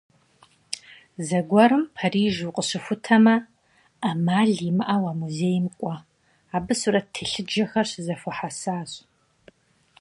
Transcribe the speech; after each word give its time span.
Зэгуэрым 1.27 1.83
Париж 1.97 2.35
укъыщыхутэмэ, 2.49 3.35
Ӏэмал 4.01 4.51
имыӀэу 4.69 5.03
а 5.11 5.13
музейм 5.19 5.65
кӀуэ, 5.77 5.95
абы 6.55 6.73
сурэт 6.81 7.07
телъыджэхэр 7.13 7.85
щызэхуэхьэсащ. 7.91 8.91